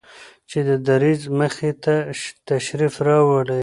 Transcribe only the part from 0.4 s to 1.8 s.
چې د دريځ مخې